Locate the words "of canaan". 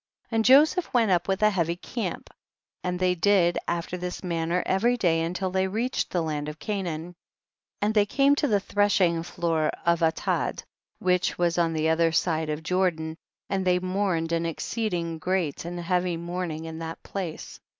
6.49-7.13